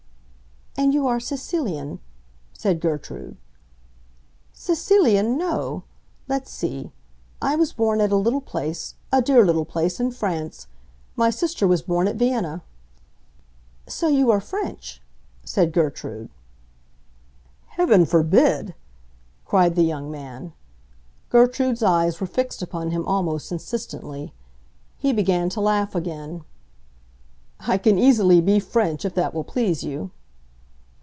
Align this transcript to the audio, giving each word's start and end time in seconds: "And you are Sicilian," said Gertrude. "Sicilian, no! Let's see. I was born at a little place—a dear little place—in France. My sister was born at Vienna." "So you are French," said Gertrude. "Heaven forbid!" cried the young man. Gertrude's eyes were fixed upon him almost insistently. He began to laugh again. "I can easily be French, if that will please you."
"And 0.77 0.95
you 0.95 1.05
are 1.05 1.19
Sicilian," 1.19 1.99
said 2.53 2.79
Gertrude. 2.81 3.37
"Sicilian, 4.51 5.37
no! 5.37 5.83
Let's 6.27 6.49
see. 6.49 6.91
I 7.41 7.55
was 7.55 7.71
born 7.71 8.01
at 8.01 8.11
a 8.11 8.15
little 8.15 8.41
place—a 8.41 9.21
dear 9.21 9.45
little 9.45 9.65
place—in 9.65 10.11
France. 10.11 10.65
My 11.15 11.29
sister 11.29 11.67
was 11.67 11.83
born 11.83 12.07
at 12.07 12.15
Vienna." 12.15 12.63
"So 13.85 14.07
you 14.07 14.31
are 14.31 14.41
French," 14.41 15.01
said 15.43 15.71
Gertrude. 15.71 16.29
"Heaven 17.67 18.03
forbid!" 18.05 18.73
cried 19.45 19.75
the 19.75 19.83
young 19.83 20.09
man. 20.09 20.51
Gertrude's 21.29 21.83
eyes 21.83 22.19
were 22.19 22.25
fixed 22.27 22.61
upon 22.63 22.89
him 22.89 23.05
almost 23.05 23.51
insistently. 23.51 24.33
He 24.97 25.13
began 25.13 25.47
to 25.49 25.61
laugh 25.61 25.93
again. 25.93 26.43
"I 27.59 27.77
can 27.77 27.99
easily 27.99 28.41
be 28.41 28.59
French, 28.59 29.05
if 29.05 29.13
that 29.13 29.33
will 29.35 29.43
please 29.43 29.83
you." 29.83 30.09